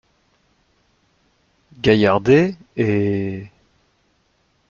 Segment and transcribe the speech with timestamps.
[1.79, 3.51] Gaillardet et ***.